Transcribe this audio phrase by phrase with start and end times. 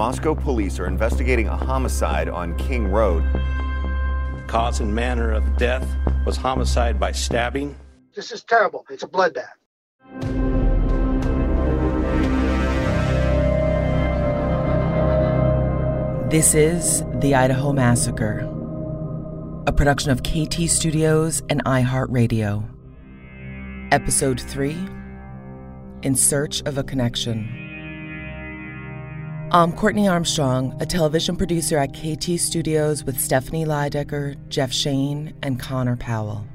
[0.00, 3.22] Moscow police are investigating a homicide on King Road.
[4.46, 5.86] Cause and manner of death
[6.24, 7.76] was homicide by stabbing.
[8.16, 8.86] This is terrible.
[8.88, 9.44] It's a bloodbath.
[16.30, 18.38] This is The Idaho Massacre,
[19.66, 22.66] a production of KT Studios and iHeartRadio.
[23.92, 24.78] Episode 3
[26.00, 27.69] In Search of a Connection.
[29.52, 35.58] I'm Courtney Armstrong, a television producer at KT Studios with Stephanie Lydecker, Jeff Shane, and
[35.58, 36.46] Connor Powell.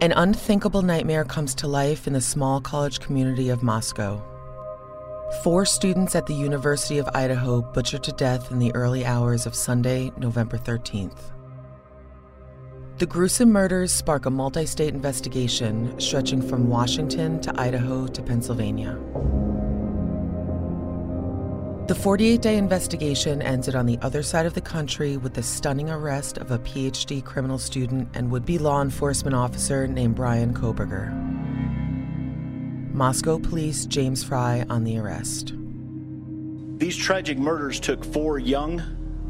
[0.00, 4.20] An unthinkable nightmare comes to life in the small college community of Moscow.
[5.44, 9.54] Four students at the University of Idaho butchered to death in the early hours of
[9.54, 11.30] Sunday, November 13th.
[12.98, 18.98] The gruesome murders spark a multi state investigation stretching from Washington to Idaho to Pennsylvania.
[21.86, 25.88] The 48 day investigation ended on the other side of the country with the stunning
[25.88, 31.12] arrest of a PhD criminal student and would be law enforcement officer named Bryan Kohberger.
[32.92, 35.54] Moscow Police James Fry on the arrest.
[36.78, 38.82] These tragic murders took four young,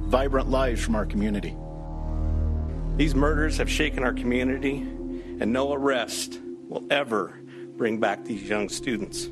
[0.06, 1.54] vibrant lives from our community.
[2.96, 7.38] These murders have shaken our community, and no arrest will ever
[7.76, 9.28] bring back these young students.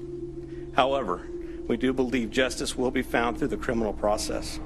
[0.74, 1.26] However,
[1.66, 4.60] we do believe justice will be found through the criminal process.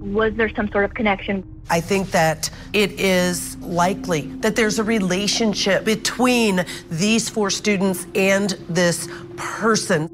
[0.00, 1.44] Was there some sort of connection?
[1.68, 8.50] I think that it is likely that there's a relationship between these four students and
[8.68, 10.08] this person.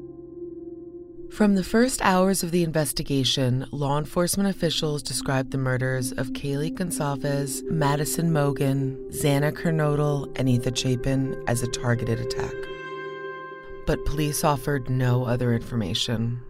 [1.31, 6.73] From the first hours of the investigation, law enforcement officials described the murders of Kaylee
[6.73, 12.55] Goncalves, Madison Mogen, Xana Kernodle, and Ethan Chapin as a targeted attack.
[13.87, 16.41] But police offered no other information.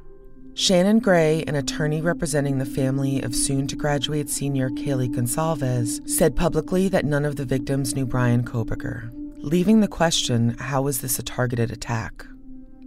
[0.55, 6.35] Shanon Gray, an attorney representing the family of soon to graduate senior Kaylee Goncalves, said
[6.35, 11.19] publicly that none of the victims knew Bryan Kohberger, leaving the question how was this
[11.19, 12.25] a targeted attack?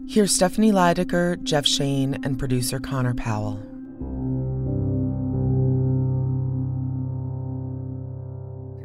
[0.08, 3.69] Here's Stephanie Lydecker, Jeff Shane, and producer Connor Powell.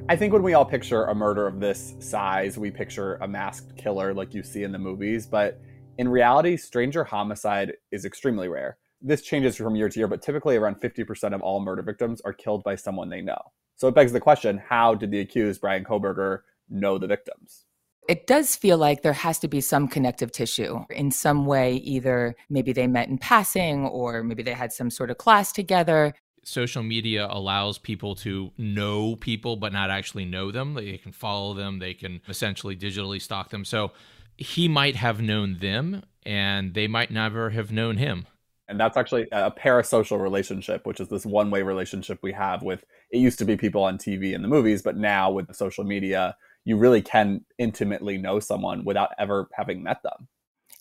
[0.08, 3.76] I think when we all picture a murder of this size, we picture a masked
[3.76, 5.26] killer like you see in the movies.
[5.26, 5.60] But
[5.98, 8.78] in reality, stranger homicide is extremely rare.
[9.02, 12.34] This changes from year to year, but typically around 50% of all murder victims are
[12.34, 13.40] killed by someone they know.
[13.78, 17.66] So it begs the question how did the accused, Bryan Kohberger, know the victims?
[18.08, 22.36] It does feel like there has to be some connective tissue in some way, either
[22.48, 26.14] maybe they met in passing or maybe they had some sort of class together.
[26.48, 30.74] Social media allows people to know people but not actually know them.
[30.74, 33.66] They can follow them, they can essentially digitally stalk them.
[33.66, 33.92] So
[34.38, 38.28] he might have known them and they might never have known him.
[38.68, 42.84] And that's actually a parasocial relationship, which is this one way relationship we have with
[43.12, 46.36] it used to be people on TV and the movies, but now with social media,
[46.64, 50.28] you really can intimately know someone without ever having met them.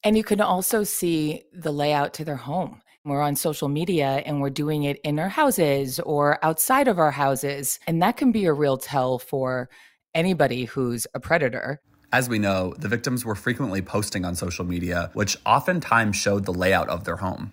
[0.03, 2.83] And you can also see the layout to their home.
[3.07, 7.11] We're on social media and we're doing it in our houses or outside of our
[7.11, 7.79] houses.
[7.87, 9.69] And that can be a real tell for
[10.15, 11.83] anybody who's a predator.
[12.15, 16.55] As we know, the victims were frequently posting on social media, which oftentimes showed the
[16.55, 17.53] layout of their home.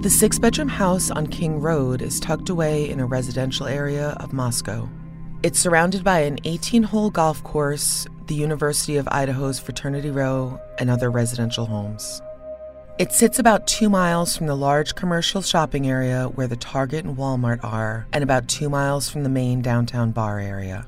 [0.00, 4.32] The six bedroom house on King Road is tucked away in a residential area of
[4.32, 4.88] Moscow.
[5.42, 10.90] It's surrounded by an 18 hole golf course, the University of Idaho's Fraternity Row, and
[10.90, 12.20] other residential homes.
[12.98, 17.16] It sits about two miles from the large commercial shopping area where the Target and
[17.16, 20.86] Walmart are, and about two miles from the main downtown bar area.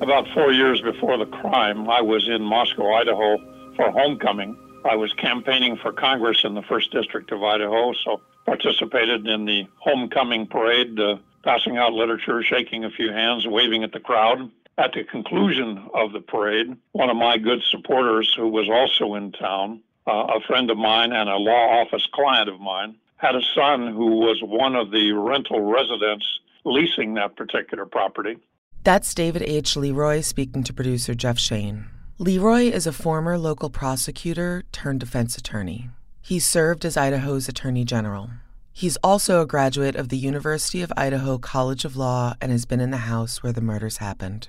[0.00, 3.36] About four years before the crime, I was in Moscow, Idaho
[3.74, 4.56] for homecoming.
[4.88, 9.66] I was campaigning for Congress in the 1st District of Idaho, so participated in the
[9.76, 10.98] homecoming parade,
[11.44, 14.50] passing out literature, shaking a few hands, waving at the crowd.
[14.78, 19.32] At the conclusion of the parade, one of my good supporters, who was also in
[19.32, 23.42] town, uh, a friend of mine and a law office client of mine, had a
[23.54, 26.26] son who was one of the rental residents
[26.64, 28.38] leasing that particular property.
[28.82, 29.76] That's David H.
[29.76, 31.86] Leroy speaking to producer Jeff Shane.
[32.18, 35.90] Leroy is a former local prosecutor turned defense attorney.
[36.22, 38.30] He served as Idaho's Attorney General.
[38.72, 42.80] He's also a graduate of the University of Idaho College of Law and has been
[42.80, 44.48] in the house where the murders happened.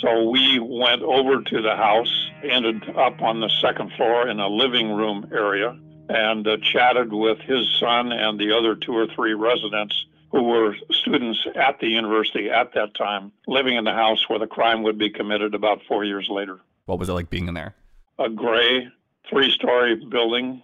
[0.00, 4.46] So we went over to the house, ended up on the second floor in a
[4.46, 5.76] living room area,
[6.08, 10.76] and uh, chatted with his son and the other two or three residents who were
[10.92, 14.98] students at the university at that time, living in the house where the crime would
[14.98, 16.60] be committed about four years later.
[16.84, 17.74] What was it like being in there?
[18.18, 18.88] A gray
[19.28, 20.62] three story building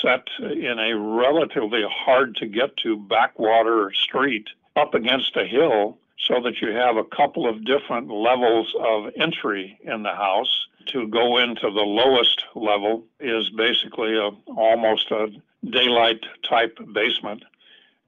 [0.00, 6.40] set in a relatively hard to get to backwater street up against a hill so
[6.42, 10.66] that you have a couple of different levels of entry in the house.
[10.86, 15.28] To go into the lowest level is basically a, almost a
[15.68, 17.44] daylight type basement.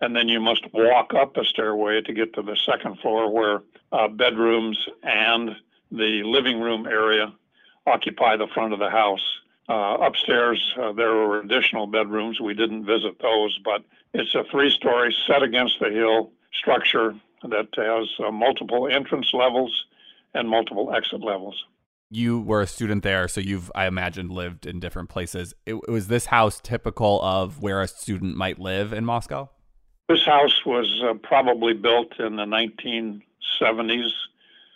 [0.00, 3.62] And then you must walk up a stairway to get to the second floor where
[3.91, 5.56] uh, bedrooms and
[5.91, 7.32] the living room area
[7.87, 9.41] occupy the front of the house.
[9.69, 12.41] Uh, upstairs, uh, there were additional bedrooms.
[12.41, 13.85] We didn't visit those, but
[14.15, 19.85] it's a three story set against the hill structure that has uh, multiple entrance levels
[20.35, 21.65] and multiple exit levels.
[22.11, 25.53] You were a student there, so you've, I imagine, lived in different places.
[25.67, 29.50] It, was this house typical of where a student might live in Moscow?
[30.09, 34.09] This house was uh, probably built in the 1970s,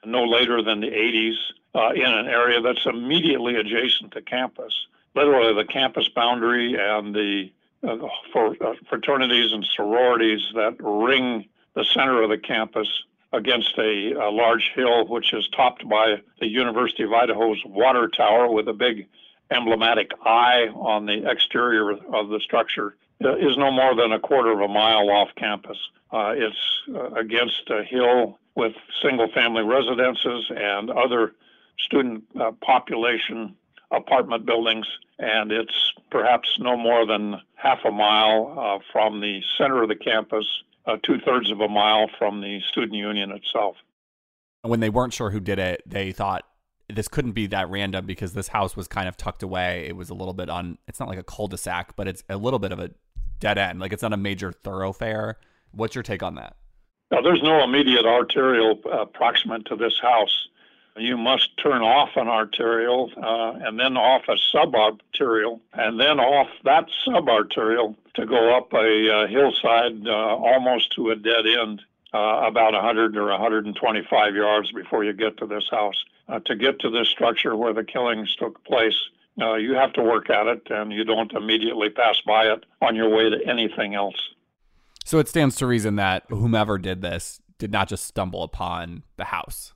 [0.05, 1.37] no later than the 80s,
[1.75, 4.87] uh, in an area that's immediately adjacent to campus.
[5.15, 7.51] Literally, the campus boundary and the
[7.87, 7.97] uh,
[8.33, 12.89] for uh, fraternities and sororities that ring the center of the campus
[13.33, 18.49] against a, a, large hill, which is topped by the University of Idaho's water tower
[18.49, 19.09] with a big
[19.51, 24.53] emblematic eye on the exterior of the structure, uh, is no more than a quarter
[24.53, 25.79] of a mile off campus.
[26.13, 31.33] Uh, it's uh, against a hill with single family residences and other
[31.79, 33.57] student uh, population
[33.91, 34.87] apartment buildings,
[35.19, 39.97] and it's perhaps no more than half a mile uh, from the center of the
[39.97, 40.47] campus
[40.87, 43.77] uh, two thirds of a mile from the student union itself.
[44.63, 46.45] When they weren't sure who did it, they thought
[46.89, 49.87] this couldn't be that random because this house was kind of tucked away.
[49.89, 52.23] It was a little bit on, it's not like a cul de sac, but it's
[52.29, 52.91] a little bit of a
[53.41, 53.81] dead end.
[53.81, 55.39] Like it's not a major thoroughfare.
[55.73, 56.57] What's your take on that?
[57.11, 60.49] Now, there's no immediate arterial uh, proximate to this house.
[60.97, 66.49] You must turn off an arterial uh, and then off a subarterial and then off
[66.65, 71.81] that subarterial to go up a uh, hillside uh, almost to a dead end,
[72.13, 76.05] uh, about 100 or 125 yards before you get to this house.
[76.29, 78.97] Uh, to get to this structure where the killings took place,
[79.41, 82.95] uh, you have to work at it and you don't immediately pass by it on
[82.95, 84.31] your way to anything else.
[85.05, 89.25] So it stands to reason that whomever did this did not just stumble upon the
[89.25, 89.73] house.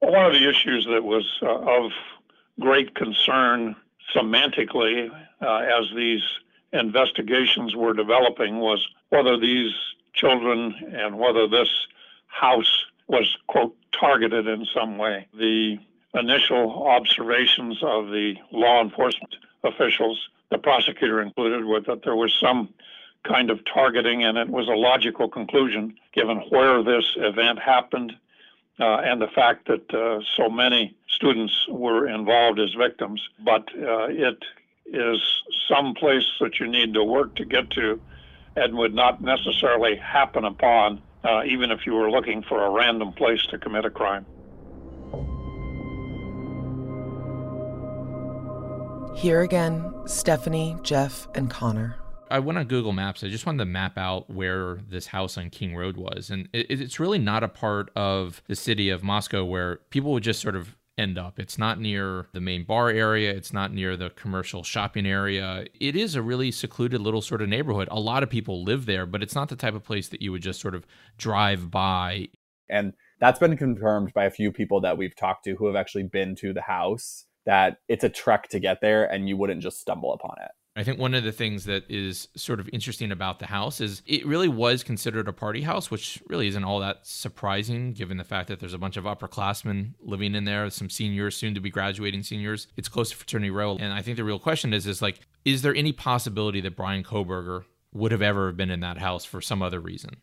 [0.00, 1.90] One of the issues that was uh, of
[2.60, 3.76] great concern
[4.14, 6.22] semantically as these
[6.72, 9.72] investigations were developing was whether these
[10.12, 11.68] children and whether this
[12.26, 15.26] house was, quote, targeted in some way.
[15.34, 15.78] The
[16.14, 22.68] initial observations of the law enforcement officials, the prosecutor included, were that there was some
[23.24, 28.16] kind of targeting, and it was a logical conclusion given where this event happened
[28.80, 33.20] uh, and the fact that uh, so many students were involved as victims.
[33.44, 34.42] But uh, it
[34.86, 35.20] is
[35.68, 38.00] some place that you need to work to get to
[38.56, 43.12] and would not necessarily happen upon, uh, even if you were looking for a random
[43.12, 44.26] place to commit a crime.
[49.14, 51.96] Here again, Stephanie, Jeff, and Connor.
[52.30, 53.24] I went on Google Maps.
[53.24, 56.30] I just wanted to map out where this house on King Road was.
[56.30, 60.22] And it, it's really not a part of the city of Moscow where people would
[60.22, 61.38] just sort of end up.
[61.38, 65.64] It's not near the main bar area, it's not near the commercial shopping area.
[65.80, 67.88] It is a really secluded little sort of neighborhood.
[67.90, 70.32] A lot of people live there, but it's not the type of place that you
[70.32, 70.84] would just sort of
[71.16, 72.28] drive by.
[72.68, 76.04] And that's been confirmed by a few people that we've talked to who have actually
[76.04, 79.80] been to the house that it's a trek to get there and you wouldn't just
[79.80, 80.50] stumble upon it.
[80.78, 84.00] I think one of the things that is sort of interesting about the house is
[84.06, 88.22] it really was considered a party house, which really isn't all that surprising given the
[88.22, 91.68] fact that there's a bunch of upperclassmen living in there, some seniors, soon to be
[91.68, 92.68] graduating seniors.
[92.76, 93.76] It's close to fraternity row.
[93.80, 97.02] And I think the real question is is like, is there any possibility that Bryan
[97.02, 100.18] Kohberger would have ever been in that house for some other reason?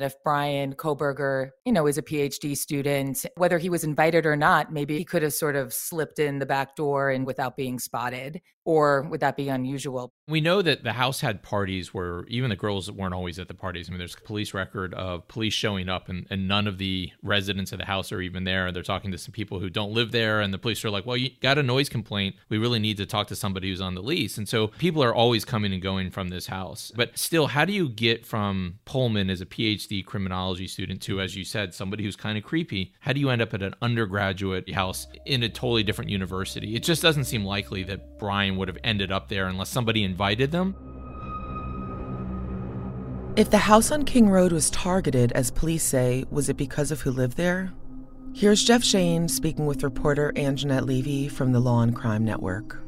[0.00, 4.34] And if Bryan Kohberger, you know, is a PhD student, whether he was invited or
[4.34, 7.78] not, maybe he could have sort of slipped in the back door and without being
[7.78, 10.12] spotted, or would that be unusual?
[10.28, 13.54] We know that the house had parties where even the girls weren't always at the
[13.54, 13.88] parties.
[13.88, 17.10] I mean, there's a police record of police showing up and, and none of the
[17.22, 18.70] residents of the house are even there.
[18.70, 21.16] They're talking to some people who don't live there, and the police are like, well,
[21.16, 22.36] you got a noise complaint.
[22.48, 24.38] We really need to talk to somebody who's on the lease.
[24.38, 26.92] And so people are always coming and going from this house.
[26.94, 31.34] But still, how do you get from Pullman as a PhD criminology student to, as
[31.34, 32.94] you said, somebody who's kind of creepy?
[33.00, 36.74] How do you end up at an undergraduate house in a totally different university?
[36.74, 38.18] It just doesn't seem likely that
[38.50, 40.74] Bryan would have ended up there unless somebody invited them.
[43.36, 47.00] If the house on King Road was targeted, as police say, was it because of
[47.00, 47.72] who lived there?
[48.34, 52.82] Here's Jeff Shane speaking with reporter Angenette Levy from the Law and Crime Network.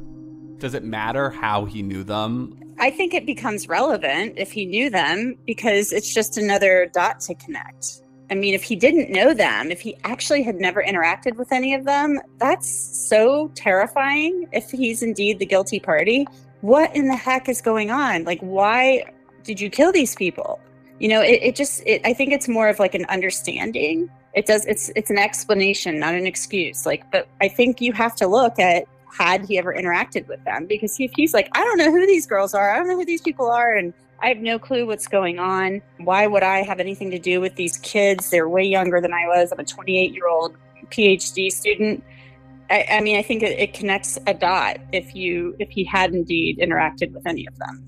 [0.59, 2.59] Does it matter how he knew them?
[2.79, 7.35] I think it becomes relevant if he knew them because it's just another dot to
[7.37, 8.03] connect.
[8.33, 11.75] I mean, if he didn't know them, if he actually had never interacted with any
[11.75, 16.27] of them, that's so terrifying if he's indeed the guilty party.
[16.63, 18.25] What in the heck is going on?
[18.25, 19.05] Like, why
[19.45, 20.59] did you kill these people?
[20.99, 24.09] You know, it, it just, it, I think it's more of like an understanding.
[24.33, 26.87] It does, it's, it's an explanation, not an excuse.
[26.87, 30.65] Like, but I think you have to look at had he ever interacted with them
[30.65, 33.05] because if he's like, I don't know who these girls are, I don't know who
[33.05, 35.83] these people are, and I have no clue what's going on.
[35.99, 38.31] Why would I have anything to do with these kids?
[38.31, 39.51] They're way younger than I was.
[39.51, 40.57] I'm a 28 year old
[40.91, 42.05] PhD student.
[42.71, 46.15] I, I mean, I think it, it connects a dot if you if he had
[46.15, 47.85] indeed interacted with any of them.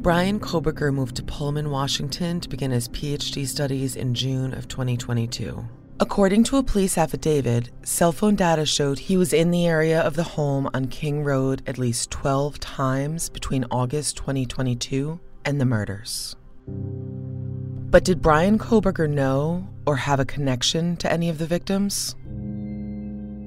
[0.00, 5.68] Bryan Kohberger moved to Pullman, Washington to begin his PhD studies in June of 2022.
[6.00, 10.14] According to a police affidavit, cell phone data showed he was in the area of
[10.14, 16.36] the home on King Road at least 12 times between August 2022 and the murders.
[16.68, 22.14] But did Bryan Kohberger know or have a connection to any of the victims?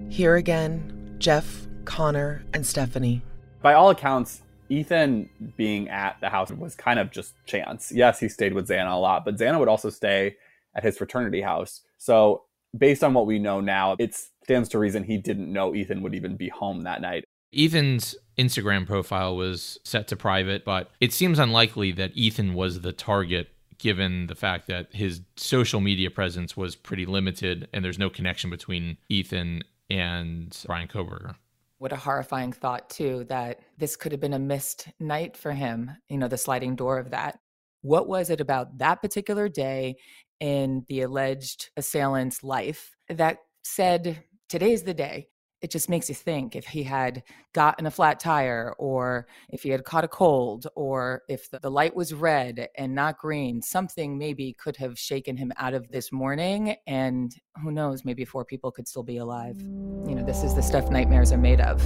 [0.10, 3.22] Here again, Jeff, Connor, and Stephanie.
[3.62, 7.94] By all accounts, Ethan being at the house was kind of just chance.
[7.94, 10.36] Yes, he stayed with Xana a lot, but Xana would also stay
[10.76, 11.82] at his fraternity house.
[12.02, 16.02] So, based on what we know now, it stands to reason he didn't know Ethan
[16.02, 17.26] would even be home that night.
[17.56, 22.92] Ethan's Instagram profile was set to private, but it seems unlikely that Ethan was the
[22.92, 28.10] target given the fact that his social media presence was pretty limited and there's no
[28.10, 31.36] connection between Ethan and Bryan Kohberger.
[31.78, 35.92] What a horrifying thought, too, that this could have been a missed night for him,
[36.10, 37.38] you know, the sliding door of that.
[37.84, 39.98] What was it about that particular day
[40.42, 45.30] in the alleged assailant's life that said, Today's the day.
[45.62, 47.22] It just makes you think if he had
[47.54, 51.96] gotten a flat tire, or if he had caught a cold, or if the, light
[51.96, 56.76] was red and not green, something maybe could have shaken him out of this morning.
[56.88, 57.32] And
[57.62, 59.56] who knows, maybe four people could still be alive.
[59.62, 61.80] You know, this is the stuff nightmares are made of.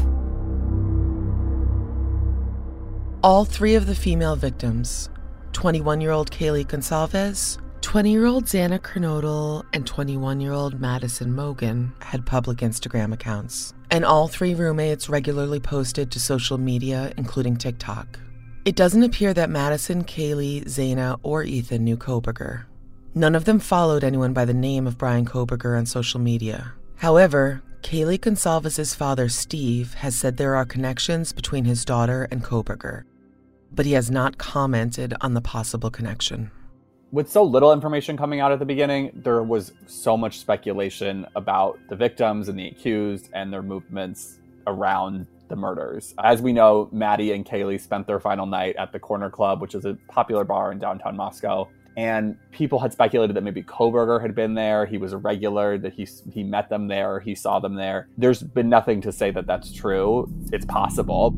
[3.22, 5.10] All three of the female victims
[5.52, 11.32] 21 year old Kaylee Goncalves, 20 year old Xana Kernodle and 21 year old Madison
[11.32, 17.56] Mogen had public Instagram accounts, and all three roommates regularly posted to social media, including
[17.56, 18.20] TikTok.
[18.66, 22.66] It doesn't appear that Madison, Kaylee, Xana, or Ethan knew Kohberger.
[23.14, 26.74] None of them followed anyone by the name of Bryan Kohberger on social media.
[26.96, 33.04] However, Kaylee Goncalves' father, Steve, has said there are connections between his daughter and Kohberger,
[33.72, 36.50] but he has not commented on the possible connection.
[37.16, 41.80] With so little information coming out at the beginning, there was so much speculation about
[41.88, 46.14] the victims and the accused and their movements around the murders.
[46.22, 49.76] As we know, Maddie and Kaylee spent their final night at the Corner Club, which
[49.76, 54.36] is a popular bar in downtown Moscow and people had speculated that maybe Kohberger had
[54.36, 54.86] been there.
[54.86, 58.10] He was a regular, that he he met them there, he saw them there.
[58.18, 60.30] There's been nothing to say that that's true.
[60.52, 61.34] It's possible.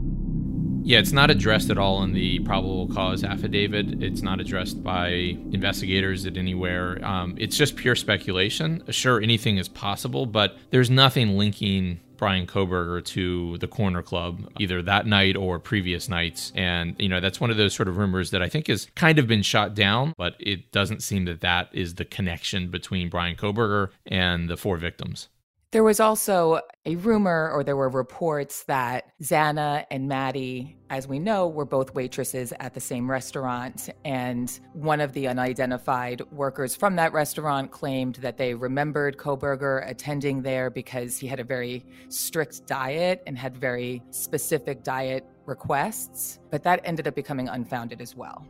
[0.84, 4.01] Yeah, it's not addressed at all in the probable cause affidavit.
[4.01, 5.10] It's not addressed by
[5.51, 7.03] investigators at anywhere.
[7.05, 8.84] Um, it's just pure speculation.
[8.89, 14.81] Sure, anything is possible, but there's nothing linking Bryan Kohberger to the Corner Club either
[14.81, 16.51] that night or previous nights.
[16.55, 19.19] And, you know, that's one of those sort of rumors that I think has kind
[19.19, 23.36] of been shot down, but it doesn't seem that that is the connection between Bryan
[23.36, 25.29] Kohberger and the four victims.
[25.71, 31.19] There was also a rumor, or there were reports that Zana and Maddie, as we
[31.19, 33.89] know, were both waitresses at the same restaurant.
[34.05, 40.41] And one of the unidentified workers from that restaurant claimed that they remembered Kohberger attending
[40.41, 46.39] there because he had a very strict diet and had very specific diet requests.
[46.50, 48.47] But that ended up becoming unfounded as well.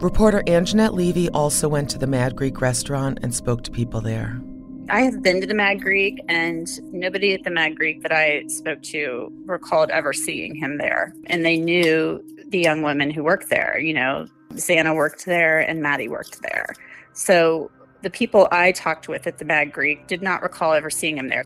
[0.00, 4.40] Reporter Angenette Levy also went to the Mad Greek restaurant and spoke to people there.
[4.88, 8.46] I have been to the Mad Greek, and nobody at the Mad Greek that I
[8.46, 11.12] spoke to recalled ever seeing him there.
[11.26, 13.78] And they knew the young women who worked there.
[13.80, 16.72] You know, Xana worked there and Maddie worked there.
[17.14, 17.70] So
[18.02, 21.28] the people I talked with at the Mad Greek did not recall ever seeing him
[21.28, 21.44] there.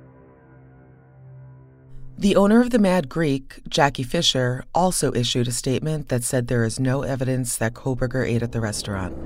[2.18, 6.64] The owner of the Mad Greek, Jackie Fisher, also issued a statement that said there
[6.64, 9.16] is no evidence that Kohberger ate at the restaurant.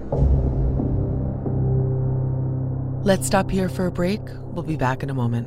[3.04, 4.22] Let's stop here for a break.
[4.54, 5.46] We'll be back in a moment.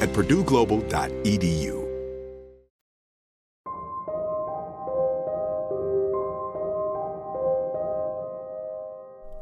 [0.00, 1.80] at purdueglobal.edu.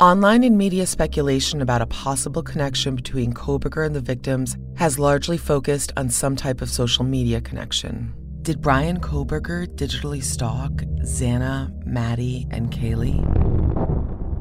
[0.00, 5.36] Online and media speculation about a possible connection between Kohberger and the victims has largely
[5.36, 8.14] focused on some type of social media connection.
[8.42, 10.70] Did Bryan Kohberger digitally stalk
[11.02, 13.18] Xana, Maddie, and Kaylee?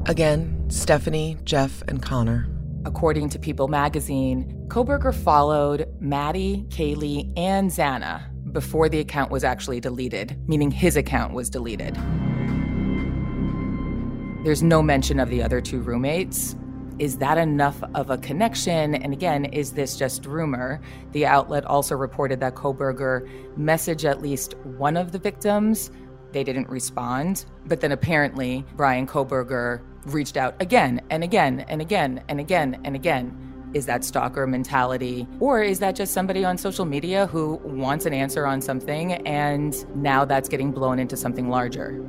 [0.08, 2.48] Again, Stephanie, Jeff, and Connor.
[2.88, 9.78] According to People magazine, Kohberger followed Maddie, Kaylee, and Xana before the account was actually
[9.78, 11.94] deleted, meaning his account was deleted.
[14.42, 16.56] There's no mention of the other two roommates.
[16.98, 18.94] Is that enough of a connection?
[18.94, 20.80] And again, is this just rumor?
[21.12, 25.90] The outlet also reported that Kohberger messaged at least one of the victims.
[26.32, 27.44] They didn't respond.
[27.66, 32.94] But then apparently, Bryan Kohberger reached out again and again and again and again and
[32.94, 33.44] again.
[33.74, 35.26] Is that stalker mentality?
[35.40, 39.74] Or is that just somebody on social media who wants an answer on something and
[39.94, 42.02] now that's getting blown into something larger?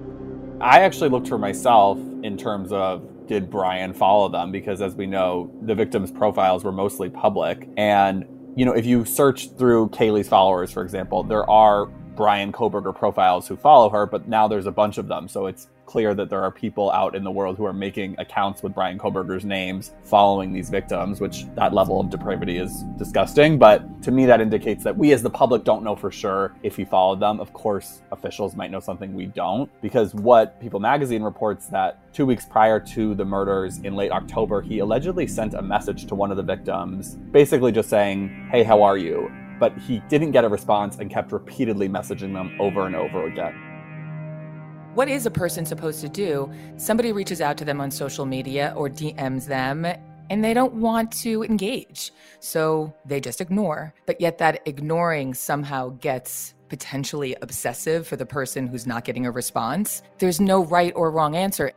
[0.62, 4.52] I actually looked for myself in terms of did Bryan follow them?
[4.52, 7.70] Because as we know, the victims' profiles were mostly public.
[7.78, 12.94] And, you know, if you search through Kaylee's followers, for example, there are Bryan Kohberger
[12.94, 15.30] profiles who follow her, but now there's a bunch of them.
[15.30, 18.62] So it's clear that there are people out in the world who are making accounts
[18.62, 23.58] with Bryan Kohberger's names following these victims, which that level of depravity is disgusting.
[23.58, 26.76] But to me, that indicates that we as the public don't know for sure if
[26.76, 27.40] he followed them.
[27.40, 32.26] Of course, officials might know something we don't, because what People magazine reports that two
[32.26, 36.32] weeks prior to the murders in late October, he allegedly sent a message to one
[36.32, 39.32] of the victims, basically just saying, Hey, how are you?
[39.60, 43.54] But he didn't get a response and kept repeatedly messaging them over and over again.
[44.96, 46.52] What is a person supposed to do?
[46.78, 49.86] Somebody reaches out to them on social media or DMs them
[50.30, 52.12] and they don't want to engage.
[52.40, 53.94] So they just ignore.
[54.06, 59.32] But yet, that ignoring somehow gets potentially obsessive for the person who's not getting a
[59.32, 60.04] response.
[60.20, 61.72] There's no right or wrong answer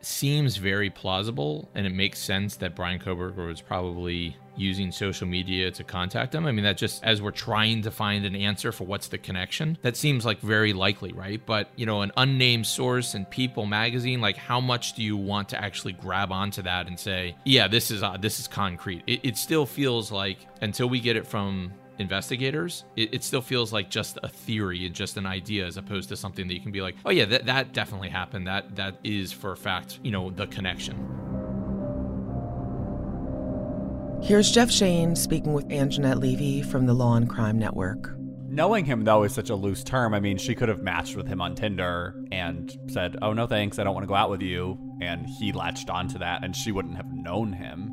[0.00, 5.70] seems very plausible and it makes sense that Bryan Kohberger was probably using social media
[5.70, 6.46] to contact them.
[6.46, 9.78] I mean, that just as we're trying to find an answer for what's the connection,
[9.82, 11.40] that seems like very likely, right?
[11.44, 15.48] But, you know, an unnamed source in People magazine, like how much do you want
[15.50, 19.02] to actually grab onto that and say, yeah, this is uh, this is concrete.
[19.06, 23.72] It, it still feels like until we get it from investigators, it, it, still feels
[23.72, 26.72] like just a theory and just an idea as opposed to something that you can
[26.72, 28.46] be like, oh yeah, that, that definitely happened.
[28.46, 30.96] That that is for a fact, you know, the connection.
[34.20, 38.18] Here's Jeff Shane speaking with Angenette Levy from the Law and Crime Network.
[38.48, 40.12] Knowing him, though, is such a loose term.
[40.12, 43.78] I mean, she could have matched with him on Tinder and said, Oh, no, thanks.
[43.78, 44.76] I don't want to go out with you.
[45.00, 47.87] And he latched onto that, and she wouldn't have known him.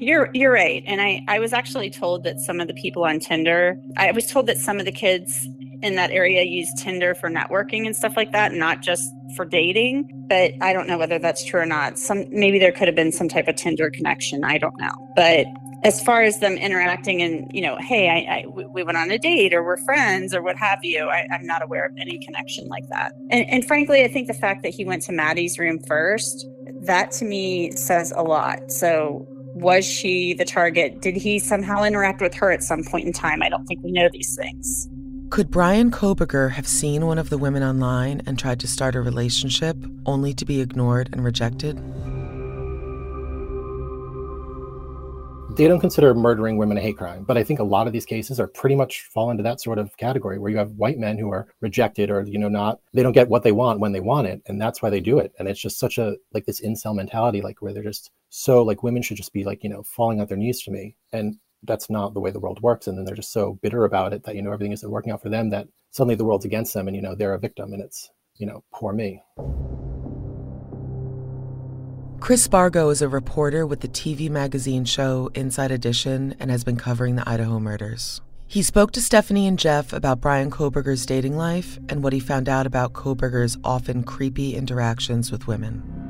[0.00, 0.82] You're you're right.
[0.86, 4.26] And I I was actually told that some of the people on Tinder, I was
[4.26, 5.48] told that some of the kids
[5.82, 9.04] in that area use Tinder for networking and stuff like that, not just
[9.36, 10.08] for dating.
[10.28, 11.98] But I don't know whether that's true or not.
[11.98, 14.44] Some maybe there could have been some type of Tinder connection.
[14.44, 14.92] I don't know.
[15.14, 15.46] But
[15.84, 19.18] as far as them interacting and you know, hey, I, I we went on a
[19.18, 22.66] date or we're friends or what have you, I, am not aware of any connection
[22.68, 23.12] like that.
[23.30, 26.46] And, and frankly, I think the fact that he went to Maddie's room first,
[26.82, 28.70] that to me says a lot.
[28.72, 29.26] So
[29.60, 31.00] was she the target?
[31.00, 33.42] Did he somehow interact with her at some point in time?
[33.42, 34.88] I don't think we know these things.
[35.30, 39.02] Could Bryan Kohberger have seen one of the women online and tried to start a
[39.02, 41.76] relationship only to be ignored and rejected?
[45.56, 48.06] They don't consider murdering women a hate crime, but I think a lot of these
[48.06, 51.18] cases are pretty much fall into that sort of category where you have white men
[51.18, 53.98] who are rejected or you know not they don't get what they want when they
[53.98, 55.32] want it, and that's why they do it.
[55.36, 58.82] And it's just such a like this incel mentality, like where they're just so like
[58.82, 60.96] women should just be like you know falling at their knees to me.
[61.12, 62.86] And that's not the way the world works.
[62.86, 65.22] And then they're just so bitter about it that you know everything isn't working out
[65.22, 67.82] for them that suddenly the world's against them and you know they're a victim and
[67.82, 69.22] it's you know poor me.
[72.20, 76.76] Chris spargo is a reporter with the tv magazine show inside edition and has been
[76.76, 78.20] covering the idaho murders.
[78.48, 82.48] He spoke to stephanie and jeff about Bryan Kohberger's dating life and what he found
[82.48, 86.07] out about Kohberger's often creepy interactions with women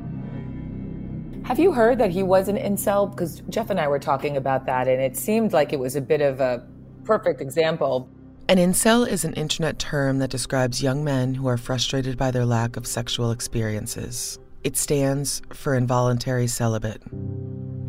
[1.49, 3.09] have you heard that he was an incel?
[3.09, 6.01] Because Jeff and I were talking about that, and it seemed like it was a
[6.01, 6.63] bit of a
[7.05, 8.07] perfect example.
[8.47, 12.45] An incel is an internet term that describes young men who are frustrated by their
[12.45, 14.37] lack of sexual experiences.
[14.63, 17.01] It stands for involuntary celibate.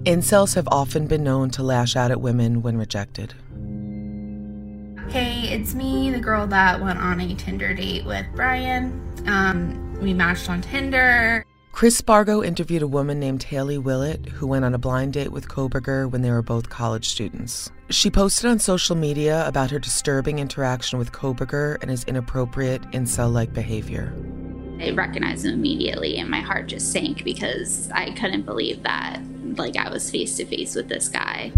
[0.04, 3.34] Incels have often been known to lash out at women when rejected.
[5.10, 9.06] Hey, it's me, the girl that went on a Tinder date with Bryan.
[9.26, 11.44] Um, we matched on Tinder.
[11.72, 15.48] Chris Spargo interviewed a woman named Haley Willett who went on a blind date with
[15.48, 17.70] Kohberger when they were both college students.
[17.88, 23.32] She posted on social media about her disturbing interaction with Kohberger and his inappropriate incel
[23.32, 24.12] like behavior.
[24.80, 29.20] I recognized him immediately, and my heart just sank because I couldn't believe that,
[29.56, 31.52] like, I was face to face with this guy.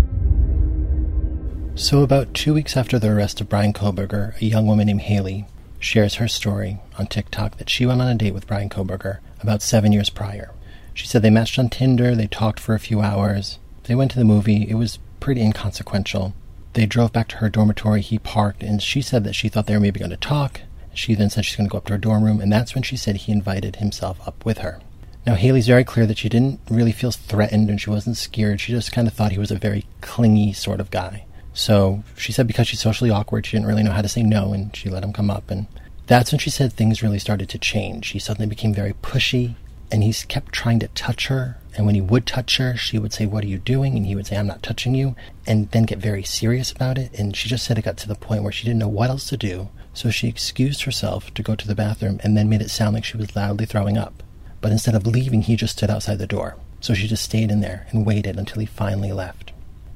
[1.75, 5.47] So, about two weeks after the arrest of Bryan Kohberger, a young woman named Haley
[5.79, 9.63] shares her story on TikTok that she went on a date with Bryan Kohberger about
[9.63, 10.51] seven years prior.
[10.95, 14.19] She said they matched on Tinder, they talked for a few hours, They went to
[14.19, 14.69] the movie.
[14.69, 16.35] It was pretty inconsequential.
[16.75, 18.01] They drove back to her dormitory.
[18.01, 20.63] He parked, and she said that she thought they were maybe going to talk.
[20.95, 22.83] She then said she's going to go up to her dorm room, and that's when
[22.83, 24.81] she said he invited himself up with her.
[25.27, 28.61] Now, Haley's very clear that she didn't really feel threatened and she wasn't scared.
[28.61, 31.27] She just kind of thought he was a very clingy sort of guy.
[31.55, 34.53] So she said because she's socially awkward, she didn't really know how to say no,
[34.53, 35.51] and she let him come up.
[35.51, 35.67] And
[36.07, 38.09] that's when she said things really started to change.
[38.09, 39.55] He suddenly became very pushy,
[39.91, 41.59] and he kept trying to touch her.
[41.77, 43.97] And when he would touch her, she would say, What are you doing?
[43.97, 45.15] And he would say, I'm not touching you,
[45.47, 47.19] and then get very serious about it.
[47.19, 49.29] And she just said it got to the point where she didn't know what else
[49.29, 49.69] to do.
[49.95, 53.05] So she excused herself to go to the bathroom and then made it sound like
[53.05, 54.23] she was loudly throwing up.
[54.61, 56.57] But instead of leaving, he just stood outside the door.
[56.81, 59.53] So she just stayed in there and waited until he finally left.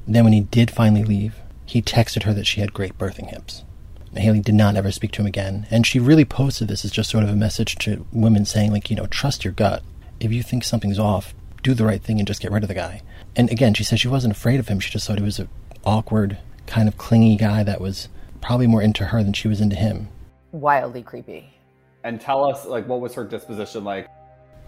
[0.07, 3.64] Then, when he did finally leave, he texted her that she had great birthing hips.
[4.18, 7.11] Haley did not ever speak to him again, and she really posted this as just
[7.11, 9.83] sort of a message to women saying, like, you know, trust your gut.
[10.20, 12.74] If you think something's off, do the right thing and just get rid of the
[12.74, 13.02] guy.
[13.35, 14.81] And again, she said she wasn't afraid of him.
[14.81, 15.48] She just thought he was an
[15.85, 18.09] awkward, kind of clingy guy that was
[18.40, 20.09] probably more into her than she was into him.
[20.52, 21.52] Wildly creepy.
[22.05, 24.09] And tell us, like, what was her disposition like?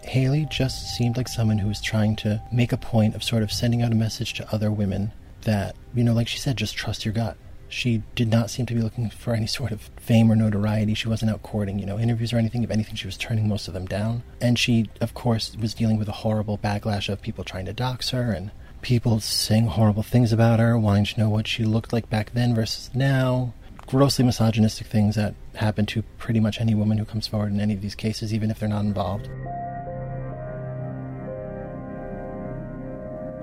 [0.03, 3.51] Haley just seemed like someone who was trying to make a point of sort of
[3.51, 7.05] sending out a message to other women that, you know, like she said, just trust
[7.05, 7.37] your gut.
[7.69, 10.95] She did not seem to be looking for any sort of fame or notoriety.
[10.95, 12.63] She wasn't out courting, you know, interviews or anything.
[12.63, 14.23] If anything, she was turning most of them down.
[14.41, 18.09] And she, of course, was dealing with a horrible backlash of people trying to dox
[18.09, 18.51] her and
[18.81, 22.55] people saying horrible things about her, wanting to know what she looked like back then
[22.55, 23.53] versus now.
[23.85, 27.73] Grossly misogynistic things that happen to pretty much any woman who comes forward in any
[27.73, 29.29] of these cases, even if they're not involved.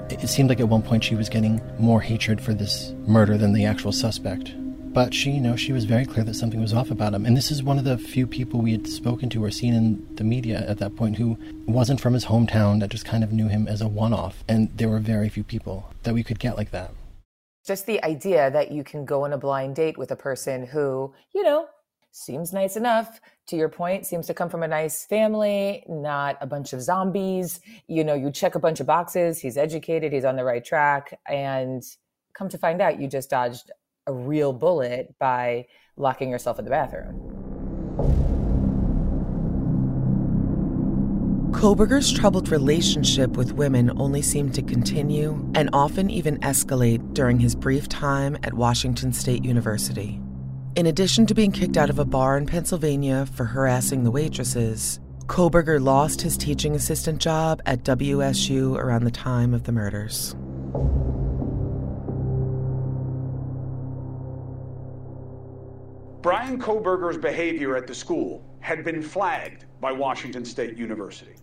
[0.08, 3.52] It seemed like at one point she was getting more hatred for this murder than
[3.52, 4.52] the actual suspect.
[4.92, 7.26] But she, you know, she was very clear that something was off about him.
[7.26, 10.06] And this is one of the few people we had spoken to or seen in
[10.14, 13.48] the media at that point who wasn't from his hometown, that just kind of knew
[13.48, 14.42] him as a one off.
[14.48, 16.92] And there were very few people that we could get like that.
[17.66, 21.12] Just the idea that you can go on a blind date with a person who,
[21.34, 21.66] you know,
[22.16, 23.20] seems nice enough.
[23.48, 27.60] To your point seems to come from a nice family not a bunch of zombies.
[27.88, 31.18] You know you check a bunch of boxes he's educated he's on the right track
[31.28, 31.82] and
[32.32, 33.70] come to find out you just dodged
[34.06, 37.32] a real bullet by locking yourself in the bathroom.
[41.52, 47.54] Kohberger's troubled relationship with women only seemed to continue and often even escalate during his
[47.54, 50.20] brief time at Washington State University.
[50.76, 55.00] In addition to being kicked out of a bar in Pennsylvania for harassing the waitresses,
[55.24, 60.34] Kohberger lost his teaching assistant job at WSU around the time of the murders.
[66.20, 71.36] Bryan Kohberger's behavior at the school had been flagged by Washington State University.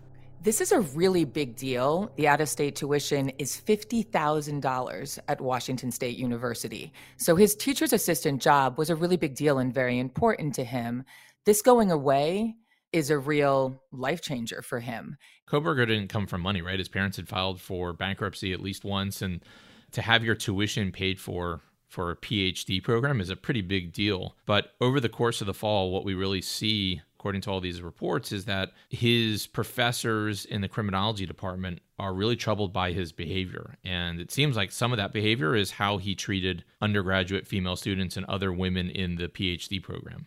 [0.44, 2.12] This is a really big deal.
[2.16, 6.92] The out of state tuition is $50,000 at Washington State University.
[7.16, 11.04] So his teacher's assistant job was a really big deal and very important to him.
[11.46, 12.56] This going away
[12.92, 15.16] is a real life changer for him.
[15.48, 16.78] Kohberger didn't come from money, right?
[16.78, 19.22] His parents had filed for bankruptcy at least once.
[19.22, 19.40] And
[19.92, 24.36] to have your tuition paid for for a PhD program is a pretty big deal.
[24.44, 27.80] But over the course of the fall, what we really see according to all these
[27.80, 33.78] reports, is that his professors in the criminology department are really troubled by his behavior.
[33.82, 38.18] And it seems like some of that behavior is how he treated undergraduate female students
[38.18, 40.26] and other women in the PhD program.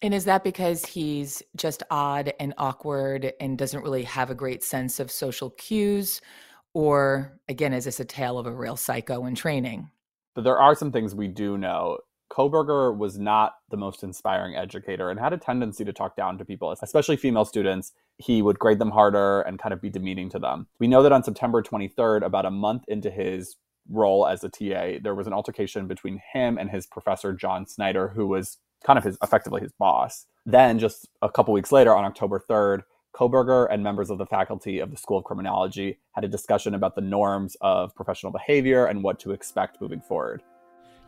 [0.00, 4.62] And is that because he's just odd and awkward and doesn't really have a great
[4.62, 6.20] sense of social cues?
[6.72, 9.90] Or again, is this a tale of a real psycho in training?
[10.36, 11.98] But there are some things we do know.
[12.30, 16.44] Kohberger was not the most inspiring educator and had a tendency to talk down to
[16.44, 17.92] people, especially female students.
[18.18, 20.66] He would grade them harder and kind of be demeaning to them.
[20.78, 23.56] We know that on September 23rd, about a month into his
[23.88, 28.08] role as a TA, there was an altercation between him and his professor, John Snyder,
[28.08, 30.26] who was kind of his effectively his boss.
[30.44, 32.82] Then, just a couple weeks later, on October 3rd,
[33.14, 36.94] Kohberger and members of the faculty of the School of Criminology had a discussion about
[36.94, 40.42] the norms of professional behavior and what to expect moving forward.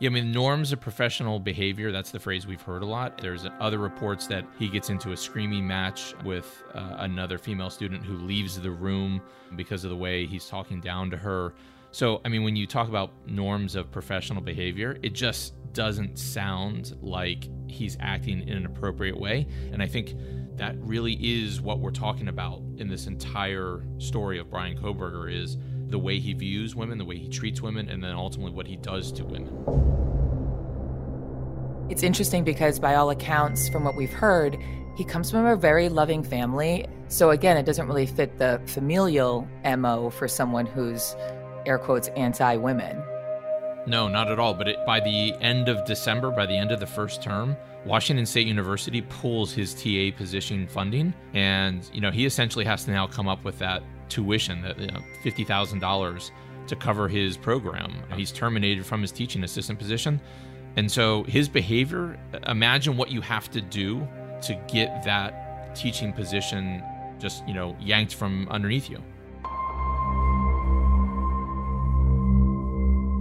[0.01, 3.19] Yeah, I mean, norms of professional behavior, that's the phrase we've heard a lot.
[3.21, 8.03] There's other reports that he gets into a screaming match with uh, another female student
[8.03, 9.21] who leaves the room
[9.57, 11.53] because of the way he's talking down to her.
[11.91, 16.97] So, I mean, when you talk about norms of professional behavior, it just doesn't sound
[17.03, 19.47] like he's acting in an appropriate way.
[19.71, 20.15] And I think
[20.57, 25.59] that really is what we're talking about in this entire story of Bryan Kohberger is
[25.91, 28.77] the way he views women, the way he treats women, and then ultimately what he
[28.77, 29.55] does to women.
[31.91, 34.57] It's interesting because, by all accounts, from what we've heard,
[34.97, 36.87] he comes from a very loving family.
[37.09, 41.17] So, again, it doesn't really fit the familial MO for someone who's
[41.67, 43.03] air quotes anti women.
[43.87, 44.55] No, not at all.
[44.55, 48.27] But it, by the end of December, by the end of the first term, Washington
[48.27, 53.07] State University pulls his TA position funding, and you know he essentially has to now
[53.07, 56.33] come up with that tuition, that you know, fifty thousand dollars
[56.67, 57.93] to cover his program.
[58.15, 60.21] He's terminated from his teaching assistant position,
[60.77, 62.19] and so his behavior.
[62.47, 64.07] Imagine what you have to do
[64.43, 66.83] to get that teaching position
[67.19, 69.03] just you know yanked from underneath you.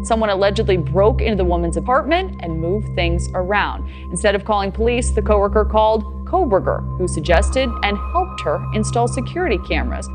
[0.04, 3.90] Someone allegedly broke into the woman's apartment and moved things around.
[4.12, 9.58] Instead of calling police, the coworker called Kohberger, who suggested and helped her install security
[9.68, 10.08] cameras.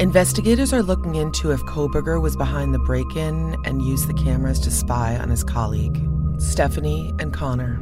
[0.00, 4.58] Investigators are looking into if Kohberger was behind the break in and used the cameras
[4.60, 6.02] to spy on his colleague,
[6.38, 7.76] Stephanie and Connor.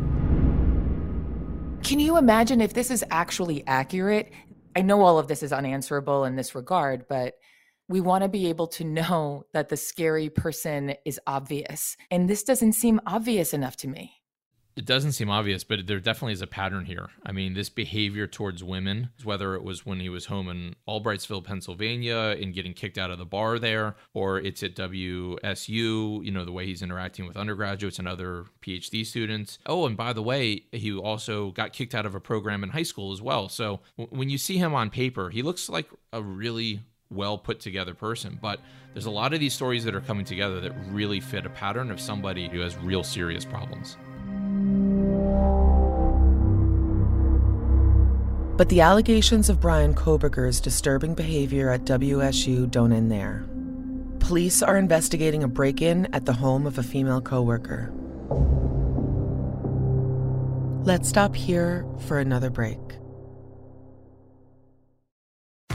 [1.85, 4.33] Can you imagine if this is actually accurate?
[4.75, 7.35] I know all of this is unanswerable in this regard, but
[7.89, 11.97] we want to be able to know that the scary person is obvious.
[12.11, 14.18] And this doesn't seem obvious enough to me.
[14.79, 17.09] It doesn't seem obvious, but there definitely is a pattern here.
[17.27, 21.43] I mean, this behavior towards women, whether it was when he was home in Albrightsville,
[21.43, 26.45] Pennsylvania, and getting kicked out of the bar there, or it's at WSU, you know,
[26.45, 29.59] the way he's interacting with undergraduates and other PhD students.
[29.67, 32.85] Oh, and by the way, he also got kicked out of a program in high
[32.85, 33.49] school as well.
[33.49, 37.95] So when you see him on paper, he looks like a really well put together
[37.95, 38.39] person.
[38.41, 38.61] But
[38.93, 41.91] there's a lot of these stories that are coming together that really fit a pattern
[41.91, 43.97] of somebody who has real serious problems.
[48.59, 53.47] But the allegations of Bryan Kohberger's disturbing behavior at WSU don't end there.
[54.19, 57.93] Police are investigating a break in at the home of a female coworker.
[60.85, 62.98] Let's stop here for another break.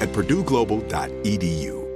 [0.00, 1.86] at purdueglobal.edu.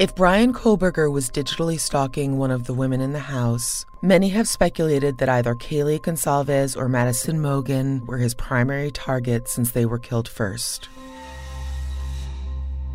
[0.00, 4.48] If Bryan Kohberger was digitally stalking one of the women in the house, many have
[4.48, 10.00] speculated that either Kaylee Goncalves or Madison Mogen were his primary target since they were
[10.00, 10.88] killed first.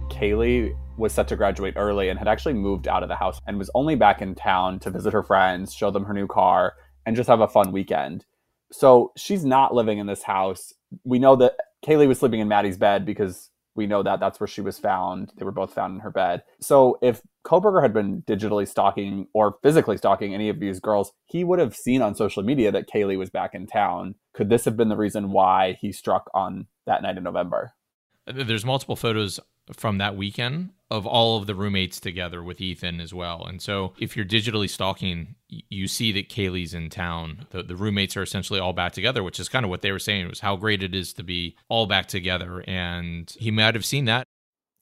[0.09, 3.57] Kaylee was set to graduate early and had actually moved out of the house and
[3.57, 6.73] was only back in town to visit her friends, show them her new car,
[7.05, 8.25] and just have a fun weekend.
[8.71, 10.73] So she's not living in this house.
[11.03, 14.47] We know that Kaylee was sleeping in Maddie's bed because We know that that's where
[14.47, 15.31] she was found.
[15.37, 16.43] They were both found in her bed.
[16.59, 21.45] So if Kohberger had been digitally stalking or physically stalking any of these girls, he
[21.45, 24.15] would have seen on social media that Kaylee was back in town.
[24.33, 27.73] Could this have been the reason why he struck on that night in November?
[28.27, 29.39] Uh, there's multiple photos
[29.75, 33.45] from that weekend of all of the roommates together with Ethan as well.
[33.45, 37.45] And so if you're digitally stalking, you see that Kaylee's in town.
[37.51, 39.99] The, the roommates are essentially all back together, which is kind of what they were
[39.99, 42.63] saying was how great it is to be all back together.
[42.67, 44.25] And he might have seen that.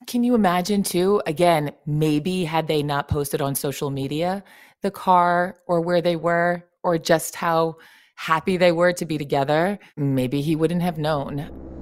[0.05, 1.21] Can you imagine too?
[1.25, 4.43] Again, maybe had they not posted on social media
[4.83, 7.75] the car or where they were or just how
[8.15, 11.76] happy they were to be together, maybe he wouldn't have known.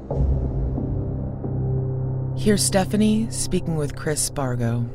[2.38, 4.88] Here's Stephanie speaking with Chris Spargo.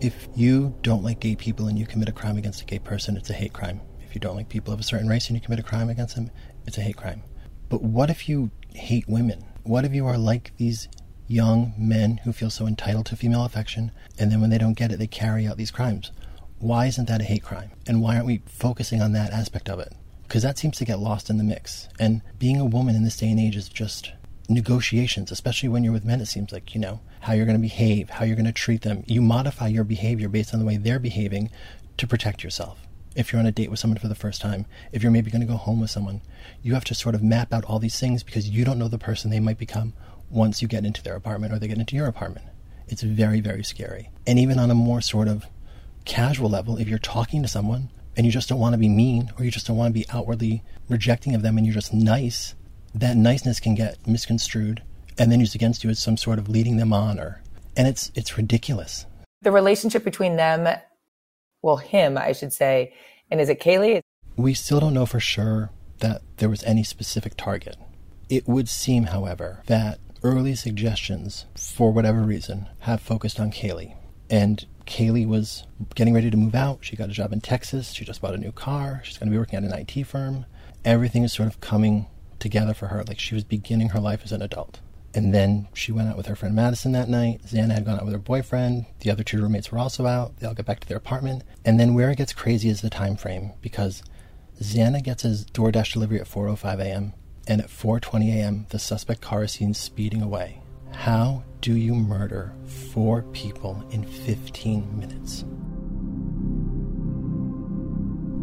[0.00, 3.16] If you don't like gay people and you commit a crime against a gay person,
[3.16, 3.80] it's a hate crime.
[4.00, 6.16] If you don't like people of a certain race and you commit a crime against
[6.16, 6.30] them,
[6.66, 7.22] it's a hate crime.
[7.68, 9.44] But what if you hate women?
[9.62, 10.88] What if you are like these
[11.26, 14.92] young men who feel so entitled to female affection and then when they don't get
[14.92, 16.12] it, they carry out these crimes?
[16.58, 17.70] Why isn't that a hate crime?
[17.86, 19.94] And why aren't we focusing on that aspect of it?
[20.24, 21.88] Because that seems to get lost in the mix.
[21.98, 24.12] And being a woman in this day and age is just
[24.48, 27.62] negotiations, especially when you're with men, it seems like, you know, how you're going to
[27.62, 29.04] behave, how you're going to treat them.
[29.06, 31.50] You modify your behavior based on the way they're behaving
[31.98, 32.80] to protect yourself.
[33.14, 35.40] If you're on a date with someone for the first time, if you're maybe going
[35.40, 36.22] to go home with someone,
[36.62, 38.98] you have to sort of map out all these things because you don't know the
[38.98, 39.92] person they might become
[40.30, 42.46] once you get into their apartment or they get into your apartment.
[42.86, 44.10] It's very, very scary.
[44.26, 45.46] And even on a more sort of
[46.04, 49.30] casual level, if you're talking to someone and you just don't want to be mean
[49.38, 52.54] or you just don't want to be outwardly rejecting of them and you're just nice,
[53.00, 54.82] that niceness can get misconstrued
[55.18, 57.42] and then used against you as some sort of leading them on or
[57.76, 59.06] and it's it's ridiculous.
[59.42, 60.68] The relationship between them,
[61.62, 62.92] well, him, I should say,
[63.30, 64.00] and is it Kaylee?
[64.36, 65.70] We still don't know for sure
[66.00, 67.76] that there was any specific target.
[68.28, 73.96] It would seem, however, that early suggestions, for whatever reason, have focused on Kaylee.
[74.28, 76.78] And Kaylee was getting ready to move out.
[76.82, 77.92] She got a job in Texas.
[77.92, 79.02] She just bought a new car.
[79.04, 80.46] She's going to be working at an IT firm.
[80.84, 82.06] Everything is sort of coming
[82.38, 83.04] together for her.
[83.04, 84.80] Like she was beginning her life as an adult.
[85.14, 87.40] And then she went out with her friend Madison that night.
[87.46, 88.86] Xana had gone out with her boyfriend.
[89.00, 90.36] The other two roommates were also out.
[90.36, 91.44] They all got back to their apartment.
[91.64, 94.02] And then where it gets crazy is the time frame because
[94.60, 97.14] Xana gets his DoorDash delivery at 4:05 a.m.
[97.46, 98.66] and at 4:20 a.m.
[98.70, 100.60] the suspect car is seen speeding away.
[100.92, 105.44] How do you murder four people in 15 minutes?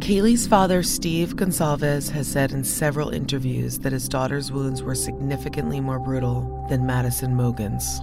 [0.05, 5.81] Kaylee's father, Steve Goncalves, has said in several interviews that his daughter's wounds were significantly
[5.81, 8.01] more brutal than Madison Mogen's.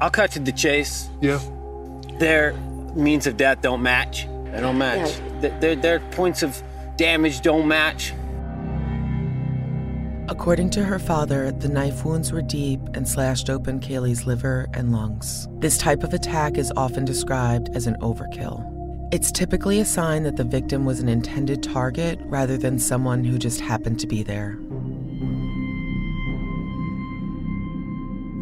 [0.00, 1.10] I'll cut to the chase.
[1.20, 1.40] Yeah.
[2.20, 2.52] Their
[2.94, 4.28] means of death don't match.
[4.52, 5.16] They don't match.
[5.40, 6.62] Th- Their, their points of
[6.96, 8.12] damage don't match.
[10.30, 14.92] According to her father, the knife wounds were deep and slashed open Kaylee's liver and
[14.92, 15.48] lungs.
[15.58, 18.75] This type of attack is often described as an overkill.
[19.12, 23.38] It's typically a sign that the victim was an intended target rather than someone who
[23.38, 24.58] just happened to be there.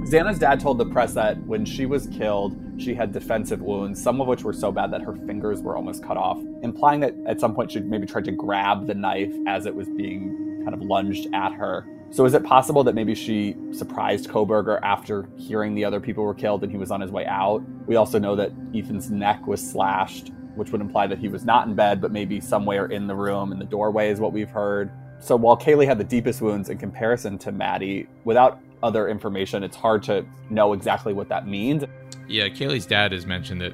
[0.06, 4.22] Xana's dad told the press that when she was killed, she had defensive wounds, some
[4.22, 7.40] of which were so bad that her fingers were almost cut off, implying that at
[7.40, 10.80] some point she maybe tried to grab the knife as it was being kind of
[10.80, 11.86] lunged at her.
[12.08, 16.32] So is it possible that maybe she surprised Kohberger after hearing the other people were
[16.32, 17.62] killed and he was on his way out?
[17.86, 21.66] We also know that Ethan's neck was slashed, which would imply that he was not
[21.66, 24.90] in bed, but maybe somewhere in the room in the doorway is what we've heard.
[25.18, 29.76] So while Kaylee had the deepest wounds in comparison to Maddie, without other information, it's
[29.76, 31.84] hard to know exactly what that means.
[32.28, 33.72] Yeah, Kaylee's dad has mentioned that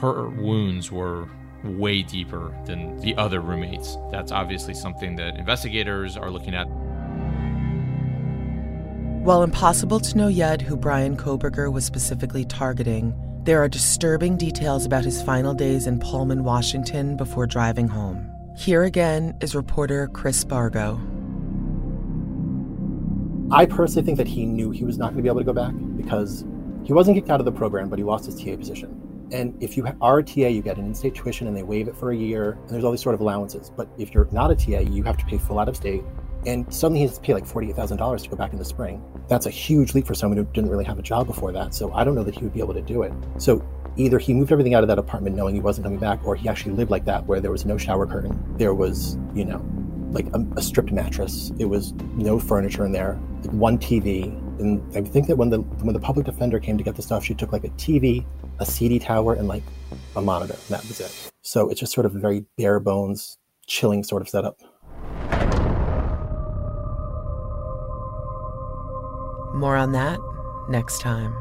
[0.00, 1.28] her wounds were
[1.64, 3.96] way deeper than the other roommates.
[4.10, 6.64] That's obviously something that investigators are looking at.
[9.22, 13.14] While impossible to know yet who Bryan Kohberger was specifically targeting,
[13.44, 18.30] there are disturbing details about his final days in Pullman, Washington before driving home.
[18.56, 21.00] Here again is reporter Chris Spargo.
[23.50, 25.52] I personally think that he knew he was not going to be able to go
[25.52, 26.44] back because
[26.84, 29.28] he wasn't kicked out of the program, but he lost his TA position.
[29.32, 31.96] And if you are a TA, you get an in-state tuition and they waive it
[31.96, 33.72] for a year, and there's all these sort of allowances.
[33.76, 36.04] But if you're not a TA, you have to pay full out of state,
[36.46, 38.64] and suddenly he has to pay like forty-eight thousand dollars to go back in the
[38.64, 39.02] spring.
[39.28, 41.74] That's a huge leap for someone who didn't really have a job before that.
[41.74, 43.12] So I don't know that he would be able to do it.
[43.38, 43.64] So
[43.96, 46.48] either he moved everything out of that apartment knowing he wasn't coming back, or he
[46.48, 49.64] actually lived like that, where there was no shower curtain, there was, you know,
[50.10, 51.52] like a, a stripped mattress.
[51.58, 54.24] It was no furniture in there, like one TV.
[54.60, 57.24] And I think that when the when the public defender came to get the stuff,
[57.24, 58.24] she took like a TV,
[58.58, 59.62] a CD tower, and like
[60.16, 60.54] a monitor.
[60.54, 61.30] And that was it.
[61.42, 64.60] So it's just sort of a very bare bones, chilling sort of setup.
[69.54, 70.18] More on that
[70.68, 71.34] next time.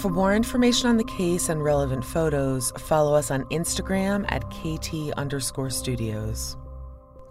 [0.00, 5.12] For more information on the case and relevant photos, follow us on Instagram at KT
[5.16, 6.56] underscore studios.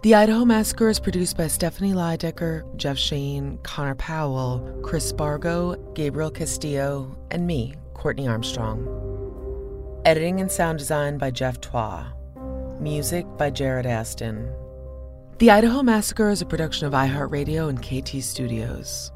[0.02, 6.30] The Idaho Massacre is produced by Stephanie Lydecker, Jeff Shane, Connor Powell, Chris Spargo, Gabriel
[6.30, 8.86] Castillo, and me, Courtney Armstrong.
[10.04, 12.12] Editing and sound design by Jeff Twa.
[12.80, 14.52] Music by Jared Aston.
[15.38, 19.10] The Idaho Massacre is a production of iHeartRadio and KT Studios.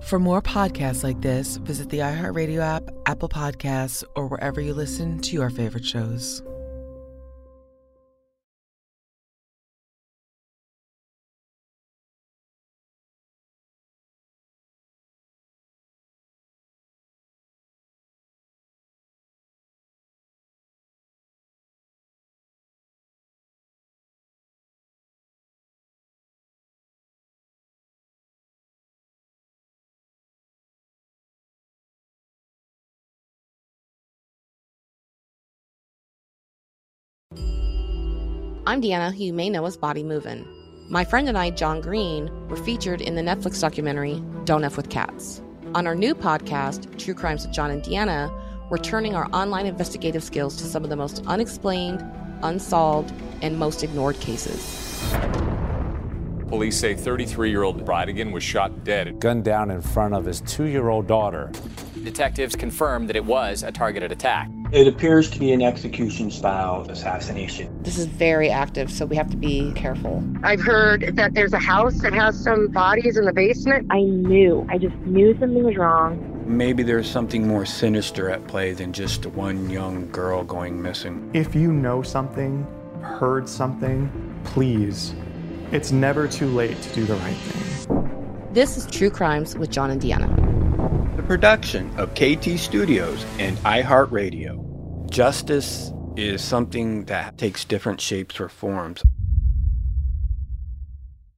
[0.00, 5.18] For more podcasts like this, visit the iHeartRadio app, Apple Podcasts, or wherever you listen
[5.20, 6.42] to your favorite shows.
[38.68, 40.44] I'm Deanna, who you may know as Baudi Moovan.
[40.90, 44.90] My friend and I, John Green, were featured in the Netflix documentary Don't F with
[44.90, 45.40] Cats.
[45.76, 48.28] On our new podcast, True Crimes with John and Deanna,
[48.68, 52.04] we're turning our online investigative skills to some of the most unexplained,
[52.42, 54.60] unsolved, and most ignored cases.
[56.48, 59.20] Police say 33 year old Bridigan was shot dead.
[59.20, 61.52] Gunned down in front of his two year old daughter.
[62.02, 64.50] Detectives confirmed that it was a targeted attack.
[64.72, 67.70] It appears to be an execution style assassination.
[67.82, 70.24] This is very active, so we have to be careful.
[70.42, 73.86] I've heard that there's a house that has some bodies in the basement.
[73.90, 74.66] I knew.
[74.68, 76.32] I just knew something was wrong.
[76.46, 81.30] Maybe there's something more sinister at play than just one young girl going missing.
[81.32, 82.66] If you know something,
[83.02, 84.10] heard something,
[84.42, 85.14] please,
[85.70, 88.48] it's never too late to do the right thing.
[88.52, 90.45] This is True Crimes with John and Deanna.
[91.26, 95.10] Production of KT Studios and iHeartRadio.
[95.10, 99.02] Justice is something that takes different shapes or forms.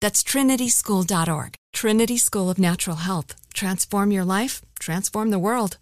[0.00, 1.54] That's trinityschool.org.
[1.74, 3.36] Trinity School of Natural Health.
[3.52, 5.76] Transform your life, transform the world.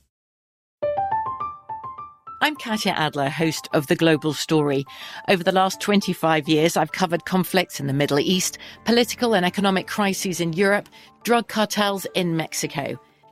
[2.40, 4.84] I'm Katya Adler, host of The Global Story.
[5.28, 9.86] Over the last 25 years, I've covered conflicts in the Middle East, political and economic
[9.86, 10.88] crises in Europe,
[11.24, 12.98] drug cartels in Mexico.